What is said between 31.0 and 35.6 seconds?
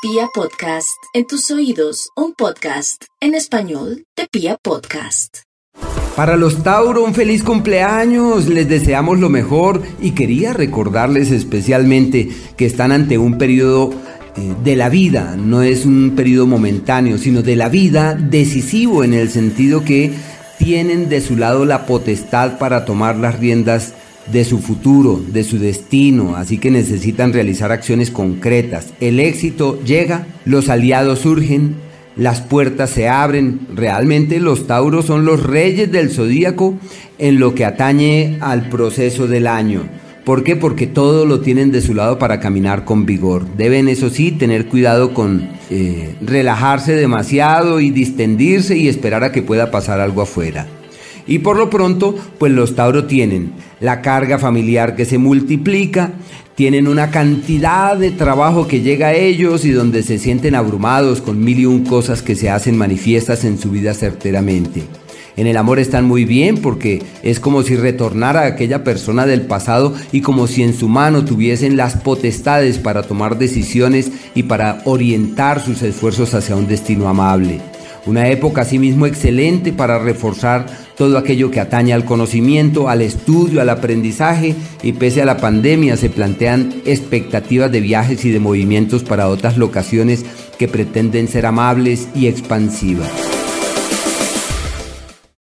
surgen, las puertas se abren. Realmente los Tauros son los